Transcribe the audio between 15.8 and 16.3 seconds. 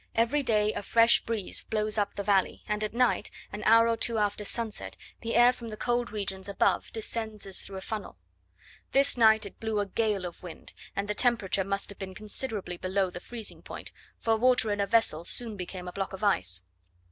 a block of